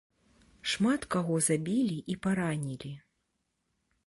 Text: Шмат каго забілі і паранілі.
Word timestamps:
Шмат 0.71 1.01
каго 1.15 1.37
забілі 1.49 1.97
і 2.15 2.19
паранілі. 2.27 2.93